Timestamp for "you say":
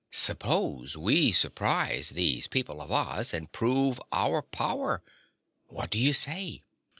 5.99-6.63